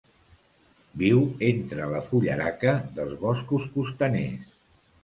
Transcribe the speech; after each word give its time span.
Viu 1.01 1.21
entre 1.49 1.91
la 1.93 2.01
fullaraca 2.09 2.75
dels 2.99 3.17
boscos 3.29 3.71
costaners. 3.79 4.55